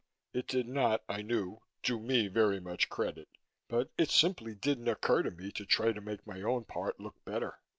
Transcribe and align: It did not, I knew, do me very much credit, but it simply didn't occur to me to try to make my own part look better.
It 0.33 0.47
did 0.47 0.67
not, 0.67 1.03
I 1.07 1.21
knew, 1.21 1.59
do 1.83 1.99
me 1.99 2.27
very 2.27 2.59
much 2.59 2.89
credit, 2.89 3.29
but 3.67 3.91
it 3.99 4.09
simply 4.09 4.55
didn't 4.55 4.87
occur 4.87 5.21
to 5.21 5.29
me 5.29 5.51
to 5.51 5.63
try 5.67 5.91
to 5.91 6.01
make 6.01 6.25
my 6.25 6.41
own 6.41 6.63
part 6.65 6.99
look 6.99 7.23
better. 7.23 7.59